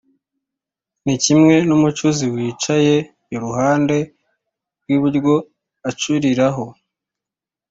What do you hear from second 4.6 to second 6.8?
rw’ibuye acuriraho,